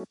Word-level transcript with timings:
Hey 0.00 0.06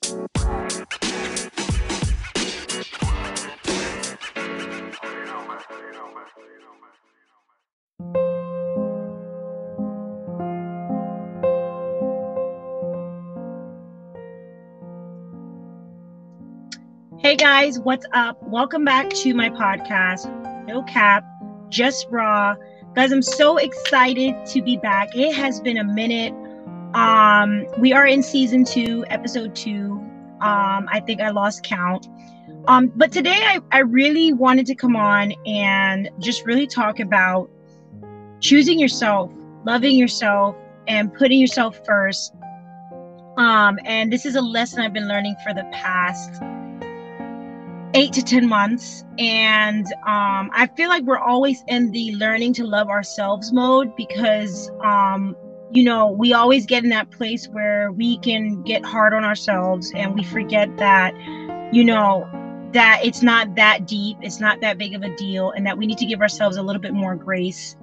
guys, 17.35 17.79
what's 17.79 18.05
up? 18.13 18.37
Welcome 18.43 18.85
back 18.85 19.09
to 19.09 19.33
my 19.33 19.49
podcast, 19.49 20.67
No 20.67 20.83
Cap, 20.83 21.25
Just 21.69 22.05
Raw. 22.11 22.55
Guys, 22.93 23.11
I'm 23.11 23.23
so 23.23 23.57
excited 23.57 24.35
to 24.49 24.61
be 24.61 24.77
back. 24.77 25.15
It 25.15 25.33
has 25.33 25.59
been 25.59 25.77
a 25.77 25.83
minute. 25.83 26.35
Um, 26.93 27.67
we 27.77 27.93
are 27.93 28.05
in 28.05 28.23
season 28.23 28.63
two, 28.63 29.05
episode 29.09 29.55
two. 29.55 30.01
Um, 30.41 30.88
I 30.91 31.02
think 31.05 31.21
I 31.21 31.30
lost 31.30 31.63
count. 31.63 32.07
Um, 32.67 32.91
but 32.95 33.11
today 33.11 33.39
I, 33.45 33.59
I 33.71 33.80
really 33.80 34.34
wanted 34.34 34.66
to 34.67 34.75
come 34.75 34.95
on 34.95 35.33
and 35.45 36.09
just 36.20 36.45
really 36.45 36.66
talk 36.66 36.99
about 36.99 37.49
choosing 38.39 38.80
yourself, 38.80 39.31
loving 39.66 39.97
yourself, 39.97 40.55
and 40.88 41.13
putting 41.13 41.39
yourself 41.39 41.80
first. 41.85 42.33
Um, 43.38 43.80
and 43.85 44.11
this 44.11 44.25
is 44.25 44.35
a 44.35 44.41
lesson 44.41 44.81
I've 44.81 44.94
been 44.94 45.08
learning 45.08 45.35
for 45.44 45.53
the 45.53 45.63
past 45.71 46.41
eight 47.94 48.13
to 48.13 48.23
10 48.23 48.47
months. 48.47 49.03
And 49.17 49.85
um, 50.08 50.49
I 50.53 50.69
feel 50.75 50.89
like 50.89 51.03
we're 51.03 51.19
always 51.19 51.63
in 51.67 51.91
the 51.91 52.16
learning 52.16 52.53
to 52.55 52.66
love 52.66 52.89
ourselves 52.89 53.53
mode 53.53 53.95
because, 53.95 54.71
um, 54.83 55.35
you 55.72 55.84
know, 55.84 56.08
we 56.08 56.34
always 56.34 56.66
get 56.66 56.84
in 56.84 56.90
that 56.90 57.12
place 57.12 57.48
where 57.48 57.91
we 57.91 58.18
can 58.20 58.64
get 58.64 58.84
hard 58.84 59.14
on 59.14 59.23
ourselves 59.23 59.92
and 59.95 60.16
we 60.16 60.23
forget 60.23 60.76
that, 60.78 61.14
you 61.72 61.84
know, 61.84 62.28
that 62.73 63.02
it's 63.03 63.22
not 63.22 63.56
that 63.56 63.88
deep, 63.88 64.17
it's 64.22 64.39
not 64.39 64.61
that 64.61 64.78
big 64.78 64.94
of 64.94 65.03
a 65.03 65.16
deal, 65.16 65.52
and 65.52 65.66
that 65.66 65.78
we 65.78 65.86
need 65.86 65.98
to 65.98 66.06
give 66.06 66.22
ourselves 66.22 66.58
a 66.58 66.61
little 66.61 66.81
bit 66.81 66.94
more 66.94 67.16
grace 67.16 67.76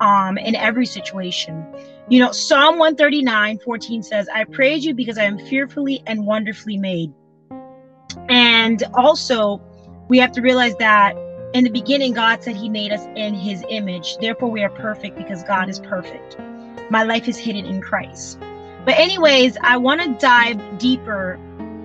um, 0.00 0.38
in 0.38 0.54
every 0.54 0.86
situation. 0.86 1.64
You 2.08 2.20
know, 2.20 2.32
Psalm 2.32 2.78
139 2.78 3.58
14 3.58 4.02
says, 4.02 4.28
I 4.32 4.44
praise 4.44 4.84
you 4.84 4.94
because 4.94 5.18
I 5.18 5.24
am 5.24 5.38
fearfully 5.38 6.02
and 6.06 6.26
wonderfully 6.26 6.78
made. 6.78 7.12
And 8.28 8.82
also, 8.94 9.60
we 10.08 10.18
have 10.18 10.32
to 10.32 10.40
realize 10.40 10.74
that 10.76 11.16
in 11.54 11.64
the 11.64 11.70
beginning, 11.70 12.12
God 12.12 12.42
said 12.42 12.56
He 12.56 12.68
made 12.68 12.92
us 12.92 13.06
in 13.16 13.34
His 13.34 13.64
image. 13.68 14.16
Therefore, 14.18 14.50
we 14.50 14.62
are 14.62 14.70
perfect 14.70 15.16
because 15.16 15.42
God 15.42 15.68
is 15.68 15.78
perfect. 15.80 16.36
My 16.90 17.02
life 17.02 17.28
is 17.28 17.36
hidden 17.36 17.66
in 17.66 17.80
Christ. 17.80 18.38
But, 18.84 18.94
anyways, 18.94 19.56
I 19.62 19.76
want 19.76 20.00
to 20.02 20.16
dive 20.18 20.78
deeper 20.78 21.38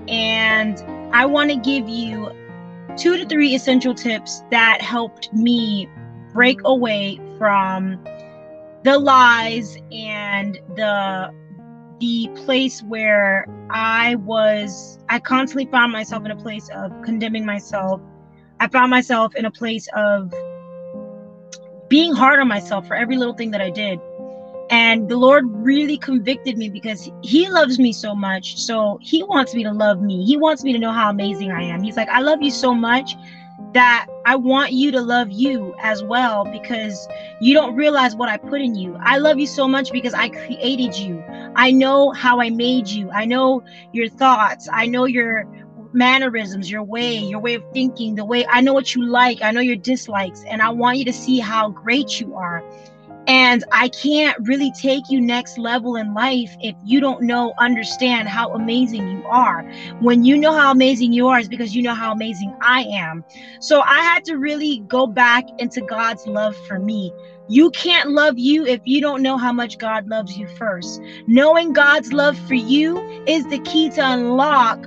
and 0.07 0.79
I 1.13 1.25
want 1.25 1.49
to 1.51 1.57
give 1.57 1.87
you 1.87 2.31
two 2.97 3.17
to 3.17 3.25
three 3.25 3.55
essential 3.55 3.93
tips 3.93 4.43
that 4.51 4.81
helped 4.81 5.33
me 5.33 5.89
break 6.33 6.59
away 6.65 7.19
from 7.37 7.99
the 8.83 8.97
lies 8.97 9.77
and 9.91 10.59
the 10.75 11.33
the 11.99 12.27
place 12.43 12.83
where 12.83 13.47
I 13.69 14.15
was, 14.15 14.99
I 15.07 15.19
constantly 15.19 15.71
found 15.71 15.93
myself 15.93 16.25
in 16.25 16.31
a 16.31 16.35
place 16.35 16.69
of 16.75 16.91
condemning 17.01 17.45
myself. 17.45 18.01
I 18.59 18.67
found 18.67 18.89
myself 18.89 19.35
in 19.35 19.45
a 19.45 19.51
place 19.51 19.87
of 19.95 20.33
being 21.87 22.13
hard 22.13 22.39
on 22.39 22.47
myself 22.49 22.87
for 22.87 22.95
every 22.95 23.15
little 23.15 23.35
thing 23.35 23.51
that 23.51 23.61
I 23.61 23.69
did. 23.69 24.01
And 24.69 25.09
the 25.09 25.17
Lord 25.17 25.45
really 25.47 25.97
convicted 25.97 26.57
me 26.57 26.69
because 26.69 27.09
He 27.21 27.49
loves 27.49 27.79
me 27.79 27.93
so 27.93 28.15
much. 28.15 28.57
So 28.57 28.99
He 29.01 29.23
wants 29.23 29.53
me 29.53 29.63
to 29.63 29.71
love 29.71 30.01
me. 30.01 30.25
He 30.25 30.37
wants 30.37 30.63
me 30.63 30.73
to 30.73 30.79
know 30.79 30.91
how 30.91 31.09
amazing 31.09 31.51
I 31.51 31.63
am. 31.63 31.83
He's 31.83 31.97
like, 31.97 32.09
I 32.09 32.21
love 32.21 32.41
you 32.41 32.51
so 32.51 32.73
much 32.73 33.15
that 33.73 34.07
I 34.25 34.35
want 34.35 34.71
you 34.71 34.91
to 34.91 35.01
love 35.01 35.31
you 35.31 35.73
as 35.79 36.03
well 36.03 36.45
because 36.45 37.07
you 37.41 37.53
don't 37.53 37.75
realize 37.75 38.15
what 38.15 38.29
I 38.29 38.37
put 38.37 38.61
in 38.61 38.75
you. 38.75 38.95
I 39.01 39.17
love 39.17 39.39
you 39.39 39.47
so 39.47 39.67
much 39.67 39.91
because 39.91 40.13
I 40.13 40.29
created 40.29 40.97
you. 40.97 41.23
I 41.55 41.71
know 41.71 42.11
how 42.11 42.39
I 42.39 42.49
made 42.49 42.87
you. 42.87 43.09
I 43.11 43.25
know 43.25 43.63
your 43.91 44.09
thoughts. 44.09 44.67
I 44.71 44.85
know 44.85 45.05
your 45.05 45.45
mannerisms, 45.93 46.69
your 46.69 46.83
way, 46.83 47.17
your 47.17 47.39
way 47.39 47.53
of 47.55 47.63
thinking, 47.73 48.15
the 48.15 48.25
way 48.25 48.45
I 48.47 48.61
know 48.61 48.73
what 48.73 48.95
you 48.95 49.05
like. 49.05 49.41
I 49.41 49.51
know 49.51 49.61
your 49.61 49.75
dislikes. 49.75 50.43
And 50.43 50.61
I 50.61 50.69
want 50.69 50.97
you 50.97 51.05
to 51.05 51.13
see 51.13 51.39
how 51.39 51.69
great 51.69 52.19
you 52.19 52.35
are. 52.35 52.63
And 53.27 53.63
I 53.71 53.89
can't 53.89 54.37
really 54.47 54.71
take 54.71 55.09
you 55.09 55.21
next 55.21 55.57
level 55.57 55.95
in 55.95 56.13
life 56.13 56.55
if 56.59 56.75
you 56.83 56.99
don't 56.99 57.21
know, 57.21 57.53
understand 57.57 58.27
how 58.27 58.53
amazing 58.53 59.09
you 59.09 59.23
are. 59.25 59.63
When 59.99 60.25
you 60.25 60.37
know 60.37 60.53
how 60.53 60.71
amazing 60.71 61.13
you 61.13 61.27
are, 61.27 61.39
is 61.39 61.47
because 61.47 61.75
you 61.75 61.83
know 61.83 61.93
how 61.93 62.11
amazing 62.11 62.53
I 62.61 62.81
am. 62.83 63.23
So 63.59 63.81
I 63.81 64.01
had 64.01 64.25
to 64.25 64.35
really 64.35 64.79
go 64.87 65.07
back 65.07 65.45
into 65.59 65.81
God's 65.81 66.27
love 66.27 66.55
for 66.67 66.79
me. 66.79 67.13
You 67.47 67.71
can't 67.71 68.11
love 68.11 68.37
you 68.37 68.65
if 68.65 68.81
you 68.85 69.01
don't 69.01 69.21
know 69.21 69.37
how 69.37 69.51
much 69.53 69.77
God 69.77 70.07
loves 70.07 70.37
you 70.37 70.47
first. 70.47 71.01
Knowing 71.27 71.73
God's 71.73 72.13
love 72.13 72.37
for 72.47 72.55
you 72.55 72.97
is 73.27 73.45
the 73.47 73.59
key 73.59 73.89
to 73.91 74.01
unlock 74.01 74.85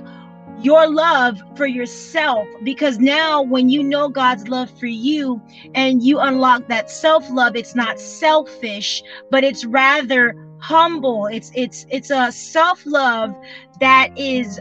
your 0.61 0.87
love 0.89 1.41
for 1.55 1.67
yourself. 1.67 2.47
Because 2.63 2.99
now 2.99 3.41
when 3.41 3.69
you 3.69 3.83
know 3.83 4.09
God's 4.09 4.47
love 4.47 4.69
for 4.79 4.87
you 4.87 5.41
and 5.75 6.03
you 6.03 6.19
unlock 6.19 6.67
that 6.67 6.89
self-love 6.89 7.55
it's 7.55 7.75
not 7.75 7.99
selfish 7.99 9.03
but 9.29 9.43
it's 9.43 9.65
rather 9.65 10.35
humble. 10.59 11.27
It's 11.27 11.51
it's 11.55 11.85
it's 11.89 12.09
a 12.09 12.31
self-love 12.31 13.35
that 13.79 14.17
is 14.17 14.59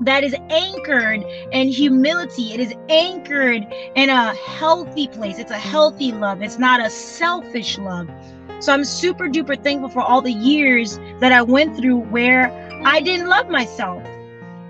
that 0.00 0.24
is 0.24 0.34
anchored 0.50 1.22
in 1.52 1.68
humility. 1.68 2.52
It 2.52 2.60
is 2.60 2.74
anchored 2.88 3.66
in 3.94 4.10
a 4.10 4.34
healthy 4.34 5.06
place. 5.06 5.38
It's 5.38 5.50
a 5.50 5.58
healthy 5.58 6.12
love. 6.12 6.42
It's 6.42 6.58
not 6.58 6.80
a 6.84 6.90
selfish 6.90 7.78
love. 7.78 8.08
So 8.58 8.72
I'm 8.72 8.84
super 8.84 9.28
duper 9.28 9.62
thankful 9.62 9.88
for 9.88 10.02
all 10.02 10.20
the 10.20 10.32
years 10.32 10.98
that 11.20 11.32
I 11.32 11.42
went 11.42 11.76
through 11.76 11.98
where 11.98 12.50
I 12.84 13.00
didn't 13.00 13.28
love 13.28 13.48
myself 13.48 14.02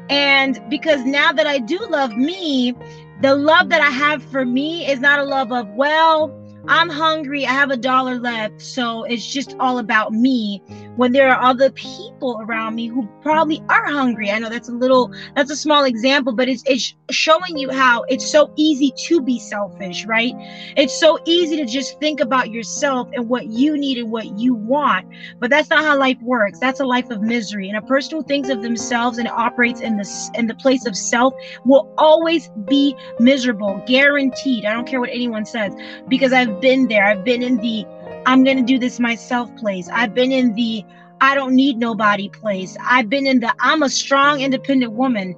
and 0.08 0.60
because 0.68 1.04
now 1.04 1.32
that 1.32 1.46
I 1.46 1.58
do 1.58 1.78
love 1.88 2.16
me, 2.16 2.74
the 3.20 3.34
love 3.34 3.68
that 3.68 3.80
I 3.80 3.90
have 3.90 4.22
for 4.22 4.44
me 4.44 4.86
is 4.90 5.00
not 5.00 5.18
a 5.18 5.24
love 5.24 5.52
of, 5.52 5.68
well, 5.70 6.38
I'm 6.68 6.88
hungry, 6.88 7.44
I 7.46 7.52
have 7.52 7.70
a 7.70 7.76
dollar 7.76 8.18
left, 8.18 8.60
so 8.60 9.04
it's 9.04 9.26
just 9.26 9.56
all 9.58 9.78
about 9.78 10.12
me. 10.12 10.62
When 10.96 11.12
there 11.12 11.34
are 11.34 11.42
other 11.42 11.70
people 11.70 12.38
around 12.42 12.74
me 12.74 12.86
who 12.86 13.08
probably 13.22 13.62
are 13.68 13.86
hungry. 13.86 14.30
I 14.30 14.38
know 14.38 14.48
that's 14.48 14.68
a 14.68 14.72
little 14.72 15.12
that's 15.34 15.50
a 15.50 15.56
small 15.56 15.84
example, 15.84 16.32
but 16.32 16.48
it's 16.48 16.62
it's 16.66 16.94
showing 17.10 17.56
you 17.56 17.70
how 17.70 18.04
it's 18.08 18.30
so 18.30 18.52
easy 18.56 18.92
to 19.06 19.20
be 19.20 19.38
selfish, 19.38 20.04
right? 20.06 20.32
It's 20.76 20.98
so 20.98 21.18
easy 21.26 21.56
to 21.56 21.66
just 21.66 21.98
think 21.98 22.20
about 22.20 22.50
yourself 22.50 23.08
and 23.14 23.28
what 23.28 23.46
you 23.46 23.76
need 23.76 23.98
and 23.98 24.10
what 24.10 24.38
you 24.38 24.54
want. 24.54 25.06
But 25.40 25.50
that's 25.50 25.70
not 25.70 25.84
how 25.84 25.98
life 25.98 26.18
works. 26.22 26.58
That's 26.60 26.80
a 26.80 26.86
life 26.86 27.10
of 27.10 27.22
misery. 27.22 27.68
And 27.68 27.78
a 27.78 27.82
person 27.82 28.18
who 28.18 28.24
thinks 28.24 28.48
of 28.48 28.62
themselves 28.62 29.18
and 29.18 29.28
operates 29.28 29.80
in 29.80 29.96
the 29.96 30.30
in 30.34 30.46
the 30.46 30.54
place 30.54 30.86
of 30.86 30.96
self 30.96 31.34
will 31.64 31.92
always 31.98 32.50
be 32.68 32.94
miserable, 33.18 33.82
guaranteed. 33.86 34.64
I 34.64 34.72
don't 34.74 34.86
care 34.86 35.00
what 35.00 35.10
anyone 35.10 35.44
says 35.44 35.74
because 36.08 36.32
I've 36.32 36.52
I've 36.52 36.60
been 36.60 36.88
there. 36.88 37.06
I've 37.06 37.24
been 37.24 37.42
in 37.42 37.56
the 37.58 37.86
I'm 38.26 38.44
going 38.44 38.56
to 38.56 38.62
do 38.62 38.78
this 38.78 39.00
myself 39.00 39.54
place. 39.56 39.88
I've 39.92 40.14
been 40.14 40.32
in 40.32 40.54
the 40.54 40.84
I 41.20 41.34
don't 41.36 41.54
need 41.54 41.78
nobody 41.78 42.28
place. 42.28 42.76
I've 42.84 43.08
been 43.08 43.26
in 43.26 43.40
the 43.40 43.54
I'm 43.60 43.82
a 43.82 43.88
strong, 43.88 44.40
independent 44.40 44.92
woman. 44.92 45.36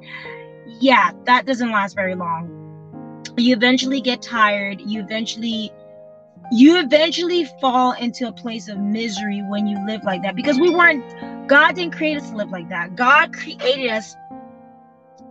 Yeah, 0.80 1.12
that 1.24 1.46
doesn't 1.46 1.70
last 1.70 1.94
very 1.94 2.14
long. 2.14 2.50
You 3.36 3.54
eventually 3.54 4.00
get 4.00 4.22
tired. 4.22 4.80
You 4.80 5.02
eventually 5.02 5.72
you 6.52 6.78
eventually 6.78 7.46
fall 7.60 7.92
into 7.92 8.28
a 8.28 8.32
place 8.32 8.68
of 8.68 8.78
misery 8.78 9.42
when 9.48 9.66
you 9.66 9.78
live 9.86 10.04
like 10.04 10.22
that 10.22 10.36
because 10.36 10.58
we 10.58 10.70
weren't 10.70 11.04
God 11.48 11.74
didn't 11.74 11.94
create 11.94 12.16
us 12.16 12.30
to 12.30 12.36
live 12.36 12.50
like 12.50 12.68
that. 12.70 12.96
God 12.96 13.32
created 13.32 13.90
us 13.90 14.14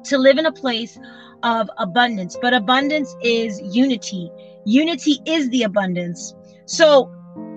to 0.05 0.17
live 0.17 0.37
in 0.37 0.45
a 0.45 0.51
place 0.51 0.97
of 1.43 1.69
abundance, 1.77 2.37
but 2.41 2.53
abundance 2.53 3.15
is 3.21 3.59
unity. 3.75 4.29
Unity 4.65 5.19
is 5.25 5.49
the 5.49 5.63
abundance. 5.63 6.33
So, 6.65 7.11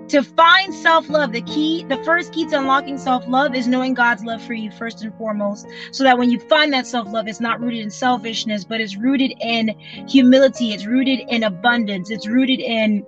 to 0.09 0.23
find 0.23 0.73
self 0.73 1.09
love, 1.09 1.31
the 1.31 1.41
key, 1.41 1.83
the 1.85 1.97
first 2.03 2.33
key 2.33 2.45
to 2.47 2.59
unlocking 2.59 2.97
self 2.97 3.27
love 3.27 3.55
is 3.55 3.67
knowing 3.67 3.93
God's 3.93 4.23
love 4.23 4.41
for 4.41 4.53
you 4.53 4.71
first 4.71 5.03
and 5.03 5.13
foremost. 5.15 5.67
So 5.91 6.03
that 6.03 6.17
when 6.17 6.31
you 6.31 6.39
find 6.39 6.71
that 6.73 6.87
self 6.87 7.07
love, 7.07 7.27
it's 7.27 7.39
not 7.39 7.59
rooted 7.59 7.79
in 7.79 7.89
selfishness, 7.89 8.63
but 8.63 8.81
it's 8.81 8.95
rooted 8.97 9.33
in 9.41 9.69
humility. 10.07 10.73
It's 10.73 10.85
rooted 10.85 11.19
in 11.29 11.43
abundance. 11.43 12.09
It's 12.09 12.27
rooted 12.27 12.59
in, 12.59 13.05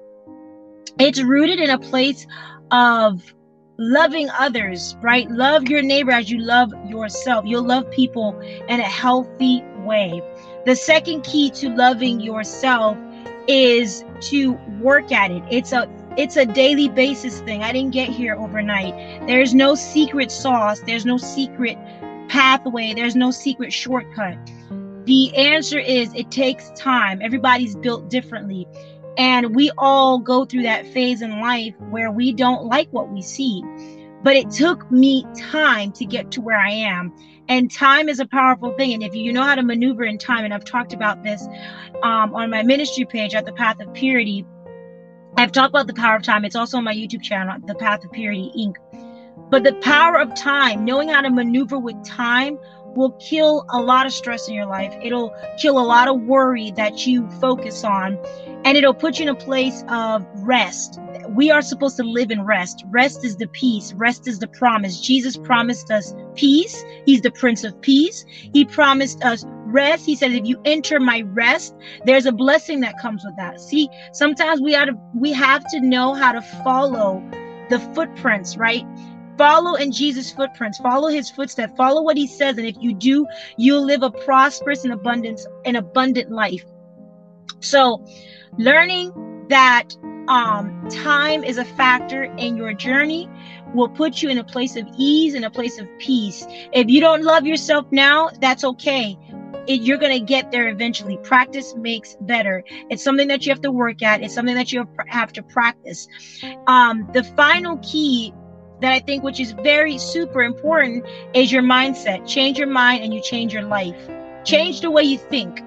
it's 0.99 1.21
rooted 1.21 1.59
in 1.59 1.69
a 1.69 1.79
place 1.79 2.27
of 2.71 3.33
loving 3.77 4.29
others, 4.31 4.95
right? 5.01 5.29
Love 5.31 5.69
your 5.69 5.81
neighbor 5.81 6.11
as 6.11 6.29
you 6.29 6.39
love 6.39 6.71
yourself. 6.85 7.45
You'll 7.47 7.63
love 7.63 7.89
people 7.91 8.37
in 8.39 8.79
a 8.79 8.83
healthy 8.83 9.63
way. 9.77 10.21
The 10.65 10.75
second 10.75 11.23
key 11.23 11.49
to 11.51 11.69
loving 11.69 12.19
yourself 12.19 12.97
is 13.47 14.03
to 14.21 14.51
work 14.81 15.11
at 15.11 15.31
it. 15.31 15.41
It's 15.49 15.71
a 15.71 15.87
it's 16.19 16.35
a 16.35 16.45
daily 16.45 16.89
basis 16.89 17.39
thing. 17.41 17.63
I 17.63 17.71
didn't 17.71 17.91
get 17.91 18.09
here 18.09 18.35
overnight. 18.35 19.25
There's 19.25 19.55
no 19.55 19.73
secret 19.73 20.31
sauce. 20.31 20.81
There's 20.81 21.05
no 21.05 21.17
secret 21.17 21.77
pathway, 22.29 22.93
there's 22.93 23.15
no 23.15 23.31
secret 23.31 23.73
shortcut. 23.73 24.37
The 25.05 25.35
answer 25.35 25.79
is 25.79 26.13
it 26.13 26.29
takes 26.29 26.71
time. 26.71 27.21
Everybody's 27.21 27.75
built 27.75 28.09
differently. 28.09 28.67
And 29.17 29.55
we 29.55 29.71
all 29.77 30.19
go 30.19 30.45
through 30.45 30.63
that 30.63 30.85
phase 30.87 31.21
in 31.21 31.39
life 31.39 31.73
where 31.89 32.11
we 32.11 32.31
don't 32.31 32.65
like 32.65 32.89
what 32.91 33.09
we 33.09 33.21
see. 33.21 33.63
But 34.21 34.35
it 34.35 34.51
took 34.51 34.91
me 34.91 35.25
time 35.37 35.91
to 35.93 36.05
get 36.05 36.31
to 36.31 36.41
where 36.41 36.59
I 36.59 36.69
am. 36.69 37.13
And 37.47 37.71
time 37.71 38.09
is 38.09 38.19
a 38.19 38.27
powerful 38.27 38.73
thing. 38.73 38.93
And 38.93 39.01
if 39.01 39.15
you 39.15 39.33
know 39.33 39.43
how 39.43 39.55
to 39.55 39.63
maneuver 39.63 40.03
in 40.03 40.17
time, 40.17 40.45
and 40.45 40.53
I've 40.53 40.65
talked 40.65 40.93
about 40.93 41.23
this 41.23 41.47
um, 42.03 42.35
on 42.35 42.49
my 42.49 42.61
ministry 42.61 43.05
page 43.05 43.33
at 43.33 43.45
the 43.45 43.53
Path 43.53 43.79
of 43.79 43.91
Purity, 43.93 44.45
I've 45.37 45.51
talked 45.51 45.69
about 45.69 45.87
the 45.87 45.93
power 45.93 46.15
of 46.15 46.23
time. 46.23 46.43
It's 46.45 46.55
also 46.55 46.77
on 46.77 46.83
my 46.83 46.93
YouTube 46.93 47.21
channel, 47.21 47.57
The 47.65 47.75
Path 47.75 48.03
of 48.03 48.11
Purity 48.11 48.51
Inc. 48.57 48.75
But 49.49 49.63
the 49.63 49.73
power 49.75 50.19
of 50.19 50.35
time, 50.35 50.85
knowing 50.85 51.09
how 51.09 51.21
to 51.21 51.29
maneuver 51.29 51.79
with 51.79 52.03
time, 52.03 52.57
will 52.95 53.11
kill 53.13 53.65
a 53.69 53.79
lot 53.79 54.05
of 54.05 54.11
stress 54.11 54.47
in 54.47 54.53
your 54.53 54.65
life. 54.65 54.93
It'll 55.01 55.33
kill 55.59 55.79
a 55.79 55.85
lot 55.85 56.07
of 56.07 56.21
worry 56.21 56.71
that 56.71 57.07
you 57.07 57.29
focus 57.39 57.83
on, 57.83 58.17
and 58.65 58.77
it'll 58.77 58.93
put 58.93 59.19
you 59.19 59.23
in 59.23 59.29
a 59.29 59.35
place 59.35 59.83
of 59.89 60.25
rest. 60.35 60.99
We 61.29 61.51
are 61.51 61.61
supposed 61.61 61.97
to 61.97 62.03
live 62.03 62.31
in 62.31 62.43
rest. 62.43 62.83
Rest 62.89 63.23
is 63.23 63.37
the 63.37 63.47
peace, 63.47 63.93
rest 63.93 64.27
is 64.27 64.39
the 64.39 64.47
promise. 64.47 64.99
Jesus 64.99 65.37
promised 65.37 65.91
us 65.91 66.13
peace. 66.35 66.83
He's 67.05 67.21
the 67.21 67.31
Prince 67.31 67.63
of 67.63 67.79
Peace. 67.81 68.25
He 68.27 68.65
promised 68.65 69.23
us 69.23 69.45
rest. 69.71 70.05
He 70.05 70.15
said, 70.15 70.31
if 70.31 70.45
you 70.45 70.59
enter 70.65 70.99
my 70.99 71.23
rest, 71.33 71.75
there's 72.05 72.25
a 72.25 72.31
blessing 72.31 72.79
that 72.81 72.97
comes 72.99 73.23
with 73.23 73.35
that. 73.37 73.59
See, 73.59 73.89
sometimes 74.13 74.61
we 74.61 74.73
have 74.73 74.87
to, 74.89 74.93
we 75.15 75.31
have 75.31 75.63
to 75.71 75.81
know 75.81 76.13
how 76.13 76.31
to 76.31 76.41
follow 76.63 77.23
the 77.69 77.79
footprints, 77.93 78.57
right? 78.57 78.85
follow 79.39 79.75
in 79.75 79.89
Jesus' 79.89 80.33
footprints, 80.33 80.77
follow 80.79 81.07
his 81.07 81.29
footsteps, 81.29 81.71
follow 81.77 82.03
what 82.03 82.17
he 82.17 82.27
says. 82.27 82.57
And 82.57 82.67
if 82.67 82.75
you 82.81 82.93
do, 82.93 83.25
you'll 83.57 83.85
live 83.85 84.03
a 84.03 84.11
prosperous 84.11 84.83
and 84.83 84.91
abundance, 84.91 85.47
an 85.65 85.77
abundant 85.77 86.29
life. 86.29 86.65
So 87.61 88.05
learning 88.57 89.13
that 89.49 89.95
um, 90.27 90.87
time 90.91 91.43
is 91.43 91.57
a 91.57 91.63
factor 91.65 92.23
in 92.23 92.57
your 92.57 92.73
journey 92.73 93.29
will 93.73 93.89
put 93.89 94.21
you 94.21 94.29
in 94.29 94.37
a 94.37 94.43
place 94.43 94.75
of 94.75 94.85
ease 94.97 95.33
and 95.33 95.45
a 95.45 95.49
place 95.49 95.79
of 95.79 95.87
peace. 95.99 96.45
If 96.73 96.89
you 96.89 96.99
don't 96.99 97.23
love 97.23 97.45
yourself 97.45 97.85
now, 97.91 98.29
that's 98.41 98.63
okay. 98.63 99.17
It, 99.69 99.81
you're 99.81 99.99
going 99.99 100.19
to 100.19 100.25
get 100.25 100.51
there 100.51 100.67
eventually. 100.67 101.17
Practice 101.17 101.75
makes 101.75 102.17
better. 102.21 102.63
It's 102.89 103.03
something 103.03 103.27
that 103.27 103.45
you 103.45 103.51
have 103.51 103.61
to 103.61 103.71
work 103.71 104.01
at. 104.01 104.21
It's 104.21 104.33
something 104.33 104.55
that 104.55 104.73
you 104.73 104.85
have 105.07 105.31
to 105.33 105.43
practice. 105.43 106.07
Um, 106.67 107.07
the 107.13 107.23
final 107.23 107.77
key 107.77 108.33
that 108.81 108.91
I 108.91 108.99
think, 108.99 109.23
which 109.23 109.39
is 109.39 109.51
very 109.51 109.97
super 109.99 110.41
important, 110.41 111.05
is 111.35 111.51
your 111.51 111.61
mindset. 111.61 112.27
Change 112.27 112.57
your 112.57 112.67
mind 112.67 113.03
and 113.03 113.13
you 113.13 113.21
change 113.21 113.53
your 113.53 113.63
life. 113.63 113.95
Change 114.43 114.81
the 114.81 114.89
way 114.89 115.03
you 115.03 115.19
think. 115.19 115.61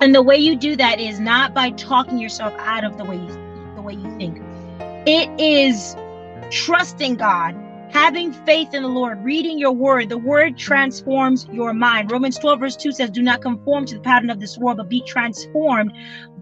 And 0.00 0.12
the 0.12 0.22
way 0.22 0.36
you 0.36 0.56
do 0.56 0.74
that 0.74 0.98
is 0.98 1.20
not 1.20 1.54
by 1.54 1.70
talking 1.70 2.18
yourself 2.18 2.52
out 2.58 2.82
of 2.82 2.98
the 2.98 3.04
way 3.04 3.16
you 3.16 3.72
the 3.76 3.82
way 3.82 3.94
you 3.94 4.16
think. 4.16 4.42
It 5.06 5.30
is 5.40 5.94
trusting 6.50 7.16
God, 7.16 7.54
having 7.92 8.32
faith 8.32 8.74
in 8.74 8.82
the 8.82 8.88
Lord, 8.88 9.22
reading 9.22 9.58
your 9.58 9.72
word. 9.72 10.08
The 10.08 10.18
word 10.18 10.56
transforms 10.56 11.46
your 11.52 11.72
mind. 11.74 12.10
Romans 12.10 12.38
12, 12.38 12.60
verse 12.60 12.76
2 12.76 12.92
says, 12.92 13.10
Do 13.10 13.22
not 13.22 13.42
conform 13.42 13.84
to 13.86 13.94
the 13.94 14.00
pattern 14.00 14.30
of 14.30 14.40
this 14.40 14.58
world, 14.58 14.78
but 14.78 14.88
be 14.88 15.02
transformed 15.06 15.92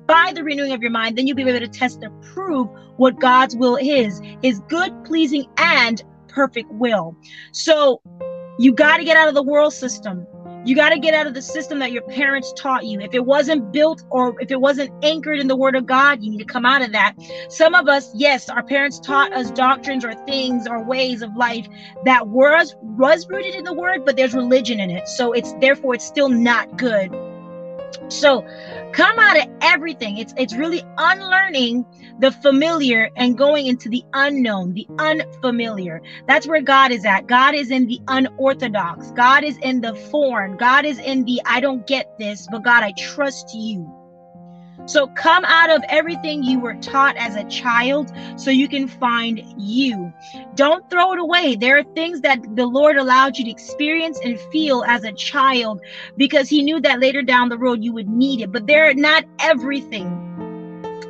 by 0.06 0.32
the 0.34 0.42
renewing 0.42 0.72
of 0.72 0.82
your 0.82 0.90
mind, 0.90 1.16
then 1.16 1.26
you'll 1.28 1.36
be 1.36 1.42
able 1.42 1.60
to 1.60 1.68
test 1.68 2.02
and 2.02 2.22
prove 2.22 2.68
what 2.96 3.20
God's 3.20 3.54
will 3.54 3.76
is, 3.76 4.20
his 4.42 4.60
good, 4.68 4.92
pleasing, 5.04 5.46
and 5.56 6.02
perfect 6.26 6.68
will. 6.72 7.14
So 7.52 8.02
you 8.58 8.72
got 8.72 8.96
to 8.96 9.04
get 9.04 9.16
out 9.16 9.28
of 9.28 9.34
the 9.34 9.42
world 9.42 9.72
system. 9.72 10.26
You 10.64 10.74
got 10.76 10.90
to 10.90 10.98
get 10.98 11.14
out 11.14 11.26
of 11.26 11.32
the 11.34 11.40
system 11.40 11.78
that 11.78 11.90
your 11.90 12.02
parents 12.02 12.52
taught 12.54 12.84
you. 12.86 13.00
If 13.00 13.14
it 13.14 13.24
wasn't 13.24 13.72
built 13.72 14.02
or 14.10 14.34
if 14.40 14.50
it 14.50 14.60
wasn't 14.60 14.92
anchored 15.02 15.38
in 15.38 15.48
the 15.48 15.56
word 15.56 15.74
of 15.74 15.86
God, 15.86 16.22
you 16.22 16.30
need 16.30 16.38
to 16.38 16.44
come 16.44 16.66
out 16.66 16.82
of 16.82 16.92
that. 16.92 17.14
Some 17.48 17.74
of 17.74 17.88
us, 17.88 18.10
yes, 18.14 18.50
our 18.50 18.62
parents 18.62 19.00
taught 19.00 19.32
us 19.32 19.50
doctrines 19.50 20.04
or 20.04 20.12
things 20.26 20.66
or 20.68 20.84
ways 20.84 21.22
of 21.22 21.34
life 21.34 21.66
that 22.04 22.28
was 22.28 22.74
was 22.82 23.26
rooted 23.28 23.54
in 23.54 23.64
the 23.64 23.72
word, 23.72 24.04
but 24.04 24.16
there's 24.16 24.34
religion 24.34 24.80
in 24.80 24.90
it. 24.90 25.08
So 25.08 25.32
it's 25.32 25.54
therefore 25.60 25.94
it's 25.94 26.04
still 26.04 26.28
not 26.28 26.76
good. 26.76 27.10
So 28.08 28.44
come 28.92 29.18
out 29.18 29.38
of 29.38 29.46
everything. 29.62 30.18
It's 30.18 30.34
it's 30.36 30.54
really 30.54 30.82
unlearning 30.98 31.86
the 32.18 32.32
familiar 32.32 33.10
and 33.16 33.36
going 33.38 33.66
into 33.66 33.88
the 33.88 34.04
unknown, 34.12 34.74
the 34.74 34.88
unfamiliar. 34.98 36.02
That's 36.26 36.46
where 36.46 36.62
God 36.62 36.92
is 36.92 37.04
at. 37.04 37.26
God 37.26 37.54
is 37.54 37.70
in 37.70 37.86
the 37.86 38.00
unorthodox. 38.08 39.10
God 39.12 39.44
is 39.44 39.58
in 39.58 39.80
the 39.80 39.94
foreign. 39.94 40.56
God 40.56 40.84
is 40.84 40.98
in 40.98 41.24
the 41.24 41.40
I 41.46 41.60
don't 41.60 41.86
get 41.86 42.06
this, 42.18 42.46
but 42.50 42.64
God, 42.64 42.82
I 42.84 42.92
trust 42.92 43.54
you. 43.54 43.99
So 44.86 45.06
come 45.08 45.44
out 45.44 45.70
of 45.70 45.82
everything 45.88 46.42
you 46.42 46.58
were 46.58 46.74
taught 46.74 47.16
as 47.16 47.36
a 47.36 47.44
child 47.44 48.12
so 48.36 48.50
you 48.50 48.68
can 48.68 48.88
find 48.88 49.42
you. 49.56 50.12
Don't 50.54 50.88
throw 50.90 51.12
it 51.12 51.18
away. 51.18 51.56
There 51.56 51.78
are 51.78 51.84
things 51.94 52.20
that 52.22 52.40
the 52.56 52.66
Lord 52.66 52.96
allowed 52.96 53.38
you 53.38 53.44
to 53.44 53.50
experience 53.50 54.18
and 54.24 54.38
feel 54.52 54.82
as 54.86 55.04
a 55.04 55.12
child 55.12 55.80
because 56.16 56.48
He 56.48 56.62
knew 56.62 56.80
that 56.80 57.00
later 57.00 57.22
down 57.22 57.48
the 57.48 57.58
road 57.58 57.84
you 57.84 57.92
would 57.92 58.08
need 58.08 58.40
it. 58.40 58.52
But 58.52 58.66
they're 58.66 58.94
not 58.94 59.24
everything. 59.38 60.26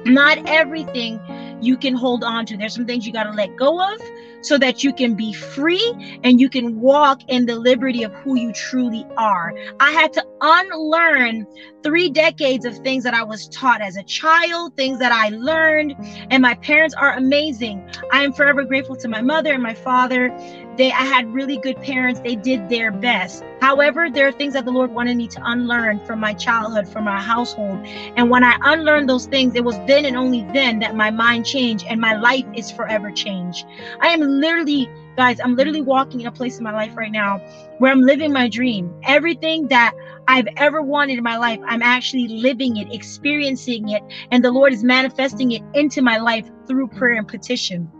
Not 0.04 0.38
everything 0.46 1.20
you 1.60 1.76
can 1.76 1.94
hold 1.94 2.24
on 2.24 2.46
to. 2.46 2.56
There's 2.56 2.74
some 2.74 2.86
things 2.86 3.06
you 3.06 3.12
got 3.12 3.24
to 3.24 3.32
let 3.32 3.56
go 3.56 3.80
of 3.80 4.00
so 4.42 4.56
that 4.58 4.82
you 4.82 4.92
can 4.92 5.14
be 5.14 5.32
free 5.32 6.18
and 6.24 6.40
you 6.40 6.48
can 6.48 6.80
walk 6.80 7.20
in 7.28 7.46
the 7.46 7.56
liberty 7.56 8.02
of 8.02 8.12
who 8.14 8.36
you 8.36 8.52
truly 8.52 9.06
are. 9.16 9.52
I 9.78 9.90
had 9.92 10.12
to 10.14 10.24
unlearn 10.40 11.46
three 11.82 12.10
decades 12.10 12.64
of 12.64 12.76
things 12.78 13.04
that 13.04 13.14
I 13.14 13.22
was 13.22 13.48
taught 13.48 13.80
as 13.80 13.96
a 13.96 14.02
child, 14.02 14.76
things 14.76 14.98
that 14.98 15.12
I 15.12 15.28
learned, 15.30 15.94
and 16.30 16.42
my 16.42 16.54
parents 16.54 16.94
are 16.94 17.14
amazing. 17.14 17.88
I 18.12 18.24
am 18.24 18.32
forever 18.32 18.64
grateful 18.64 18.96
to 18.96 19.08
my 19.08 19.20
mother 19.22 19.52
and 19.52 19.62
my 19.62 19.74
father. 19.74 20.30
They 20.76 20.92
I 20.92 21.04
had 21.04 21.32
really 21.32 21.56
good 21.56 21.80
parents. 21.82 22.20
They 22.20 22.36
did 22.36 22.68
their 22.68 22.90
best. 22.90 23.44
However, 23.60 24.08
there 24.10 24.26
are 24.26 24.32
things 24.32 24.54
that 24.54 24.64
the 24.64 24.70
Lord 24.70 24.92
wanted 24.92 25.16
me 25.16 25.28
to 25.28 25.40
unlearn 25.44 26.00
from 26.00 26.20
my 26.20 26.32
childhood, 26.32 26.88
from 26.88 27.04
my 27.04 27.20
household. 27.20 27.86
And 28.16 28.30
when 28.30 28.44
I 28.44 28.56
unlearned 28.62 29.08
those 29.08 29.26
things, 29.26 29.54
it 29.54 29.64
was 29.64 29.76
then 29.86 30.04
and 30.04 30.16
only 30.16 30.42
then 30.52 30.78
that 30.78 30.96
my 30.96 31.10
mind 31.10 31.44
changed 31.44 31.84
and 31.88 32.00
my 32.00 32.16
life 32.16 32.46
is 32.54 32.70
forever 32.70 33.10
changed. 33.10 33.66
I 34.00 34.08
am 34.08 34.20
literally 34.20 34.88
guys 35.16 35.38
i'm 35.40 35.56
literally 35.56 35.82
walking 35.82 36.20
in 36.20 36.26
a 36.26 36.32
place 36.32 36.58
in 36.58 36.64
my 36.64 36.72
life 36.72 36.96
right 36.96 37.12
now 37.12 37.38
where 37.78 37.92
i'm 37.92 38.00
living 38.00 38.32
my 38.32 38.48
dream 38.48 38.92
everything 39.02 39.66
that 39.68 39.92
i've 40.28 40.46
ever 40.56 40.80
wanted 40.82 41.18
in 41.18 41.24
my 41.24 41.36
life 41.36 41.58
i'm 41.66 41.82
actually 41.82 42.28
living 42.28 42.76
it 42.76 42.92
experiencing 42.94 43.88
it 43.90 44.02
and 44.30 44.44
the 44.44 44.50
lord 44.50 44.72
is 44.72 44.84
manifesting 44.84 45.52
it 45.52 45.62
into 45.74 46.00
my 46.00 46.16
life 46.16 46.48
through 46.66 46.86
prayer 46.86 47.14
and 47.14 47.28
petition 47.28 47.90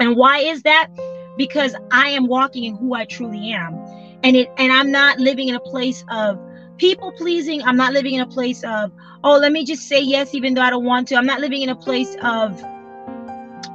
and 0.00 0.16
why 0.16 0.38
is 0.38 0.62
that 0.62 0.88
because 1.36 1.74
i 1.90 2.08
am 2.08 2.26
walking 2.26 2.64
in 2.64 2.76
who 2.76 2.94
i 2.94 3.04
truly 3.04 3.52
am 3.52 3.74
and 4.22 4.36
it 4.36 4.48
and 4.58 4.72
i'm 4.72 4.90
not 4.90 5.18
living 5.18 5.48
in 5.48 5.54
a 5.54 5.60
place 5.60 6.04
of 6.10 6.38
people 6.78 7.12
pleasing 7.12 7.62
i'm 7.62 7.76
not 7.76 7.92
living 7.92 8.14
in 8.14 8.20
a 8.20 8.26
place 8.26 8.62
of 8.64 8.90
oh 9.22 9.38
let 9.38 9.52
me 9.52 9.64
just 9.64 9.88
say 9.88 10.00
yes 10.00 10.34
even 10.34 10.54
though 10.54 10.62
i 10.62 10.70
don't 10.70 10.84
want 10.84 11.08
to 11.08 11.16
i'm 11.16 11.26
not 11.26 11.40
living 11.40 11.62
in 11.62 11.68
a 11.68 11.76
place 11.76 12.16
of 12.22 12.62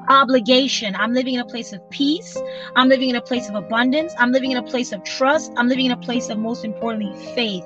obligation. 0.10 0.96
I'm 0.96 1.14
living 1.14 1.36
in 1.36 1.40
a 1.40 1.46
place 1.46 1.72
of 1.72 1.88
peace. 1.90 2.36
I'm 2.76 2.90
living 2.90 3.10
in 3.10 3.16
a 3.16 3.22
place 3.22 3.48
of 3.48 3.56
abundance. 3.56 4.14
I'm 4.18 4.32
living 4.32 4.52
in 4.52 4.58
a 4.58 4.64
place 4.64 4.92
of 4.92 5.04
trust. 5.04 5.54
I'm 5.56 5.68
living 5.68 5.86
in 5.86 5.92
a 5.92 5.98
place 5.98 6.30
of, 6.30 6.40
most 6.40 6.66
importantly, 6.66 7.16
faith. 7.36 7.66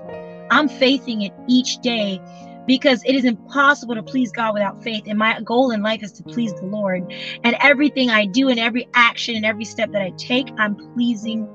I'm 0.52 0.70
faithing 0.70 1.22
it 1.22 1.32
each 1.48 1.78
day 1.80 2.22
because 2.65 3.03
it 3.05 3.15
is 3.15 3.25
impossible 3.25 3.96
to 3.96 4.03
please 4.03 4.32
God 4.32 4.53
without 4.53 4.82
faith. 4.84 5.03
And 5.08 5.17
my 5.20 5.39
goal 5.41 5.72
in 5.72 5.82
life 5.82 6.03
is 6.03 6.12
to 6.13 6.24
please 6.24 6.53
the 6.53 6.65
Lord. 6.65 7.12
And 7.43 7.55
everything 7.62 8.10
I 8.10 8.25
do 8.25 8.50
and 8.50 8.60
every 8.60 8.88
action 8.93 9.36
and 9.36 9.46
every 9.46 9.65
step 9.65 9.91
that 9.91 10.01
I 10.01 10.12
take, 10.17 10.51
I'm 10.58 10.75
pleasing 10.93 11.48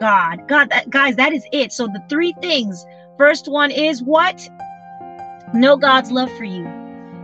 God. 0.00 0.46
God, 0.48 0.70
that, 0.70 0.90
guys, 0.90 1.16
that 1.16 1.32
is 1.32 1.44
it. 1.52 1.72
So 1.72 1.86
the 1.86 2.02
three 2.08 2.34
things. 2.42 2.84
First 3.18 3.48
one 3.48 3.70
is 3.70 4.02
what? 4.02 4.48
Know 5.54 5.76
God's 5.76 6.10
love 6.10 6.30
for 6.36 6.44
you. 6.44 6.66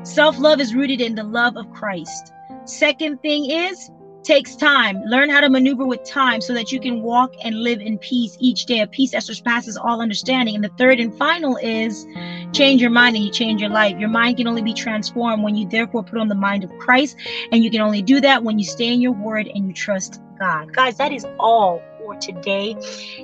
Self 0.04 0.38
love 0.38 0.60
is 0.60 0.74
rooted 0.74 1.00
in 1.00 1.14
the 1.14 1.24
love 1.24 1.56
of 1.56 1.70
Christ. 1.70 2.32
Second 2.64 3.20
thing 3.22 3.50
is 3.50 3.90
takes 4.22 4.56
time. 4.56 5.02
Learn 5.04 5.30
how 5.30 5.40
to 5.40 5.48
maneuver 5.48 5.86
with 5.86 6.02
time 6.04 6.40
so 6.40 6.54
that 6.54 6.72
you 6.72 6.80
can 6.80 7.02
walk 7.02 7.34
and 7.44 7.62
live 7.62 7.80
in 7.80 7.98
peace 7.98 8.36
each 8.40 8.66
day, 8.66 8.80
a 8.80 8.86
peace 8.86 9.12
that 9.12 9.22
surpasses 9.22 9.76
all 9.76 10.00
understanding. 10.00 10.54
And 10.54 10.64
the 10.64 10.70
third 10.78 11.00
and 11.00 11.16
final 11.16 11.56
is 11.56 12.06
change 12.52 12.80
your 12.80 12.90
mind 12.90 13.16
and 13.16 13.24
you 13.24 13.30
change 13.30 13.60
your 13.60 13.70
life. 13.70 13.98
Your 13.98 14.08
mind 14.08 14.36
can 14.36 14.46
only 14.46 14.62
be 14.62 14.74
transformed 14.74 15.42
when 15.42 15.56
you 15.56 15.68
therefore 15.68 16.02
put 16.02 16.18
on 16.18 16.28
the 16.28 16.34
mind 16.34 16.64
of 16.64 16.70
Christ. 16.78 17.16
And 17.50 17.64
you 17.64 17.70
can 17.70 17.80
only 17.80 18.02
do 18.02 18.20
that 18.20 18.42
when 18.42 18.58
you 18.58 18.64
stay 18.64 18.92
in 18.92 19.00
your 19.00 19.12
word 19.12 19.48
and 19.48 19.66
you 19.66 19.72
trust 19.72 20.20
God. 20.38 20.72
Guys, 20.72 20.96
that 20.98 21.12
is 21.12 21.26
all 21.38 21.82
for 21.98 22.14
today. 22.16 22.76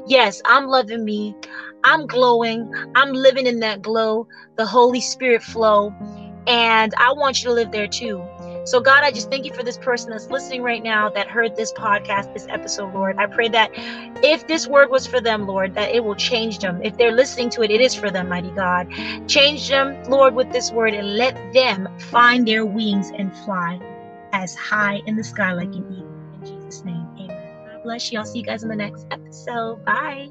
Yes, 0.07 0.41
I'm 0.45 0.67
loving 0.67 1.05
me. 1.05 1.35
I'm 1.85 2.07
glowing. 2.07 2.73
I'm 2.95 3.13
living 3.13 3.47
in 3.47 3.61
that 3.61 3.83
glow, 3.83 4.27
the 4.57 4.67
Holy 4.67 5.01
Spirit 5.01 5.43
flow. 5.43 5.93
And 6.47 6.95
I 6.99 7.13
want 7.13 7.43
you 7.43 7.49
to 7.49 7.55
live 7.55 7.73
there 7.73 7.89
too. 7.89 8.25
So, 8.69 8.81
God, 8.81 9.03
I 9.03 9.11
just 9.11 9.31
thank 9.31 9.47
you 9.47 9.55
for 9.55 9.63
this 9.63 9.79
person 9.79 10.11
that's 10.11 10.29
listening 10.29 10.63
right 10.63 10.83
now 10.83 11.09
that 11.09 11.27
heard 11.27 11.57
this 11.57 11.73
podcast, 11.73 12.35
this 12.35 12.47
episode, 12.51 12.93
Lord. 12.93 13.17
I 13.17 13.25
pray 13.25 13.49
that 13.49 13.71
if 14.23 14.47
this 14.47 14.69
word 14.69 14.91
was 14.91 15.07
for 15.07 15.23
them, 15.23 15.47
Lord, 15.47 15.75
that 15.75 15.95
it 15.95 16.05
will 16.05 16.15
change 16.15 16.59
them. 16.59 16.83
If 16.83 16.99
they're 16.99 17.15
listening 17.15 17.49
to 17.51 17.63
it, 17.63 17.71
it 17.71 17.81
is 17.81 17.95
for 17.95 18.11
them, 18.11 18.29
mighty 18.29 18.51
God. 18.51 18.87
Change 19.27 19.67
them, 19.67 20.03
Lord, 20.05 20.35
with 20.35 20.53
this 20.53 20.71
word 20.71 20.93
and 20.93 21.17
let 21.17 21.35
them 21.55 21.89
find 21.99 22.47
their 22.47 22.67
wings 22.67 23.11
and 23.17 23.35
fly 23.39 23.81
as 24.35 24.55
high 24.55 25.01
in 25.07 25.17
the 25.17 25.25
sky 25.25 25.55
like 25.55 25.69
an 25.69 25.91
eagle. 25.91 26.15
In 26.35 26.61
Jesus' 26.61 26.85
name, 26.85 27.09
amen. 27.19 27.67
God 27.73 27.83
bless 27.85 28.13
you. 28.13 28.19
I'll 28.19 28.27
see 28.27 28.41
you 28.41 28.45
guys 28.45 28.65
in 28.65 28.69
the 28.69 28.77
next 28.77 29.07
episode. 29.11 29.83
Bye. 29.87 30.29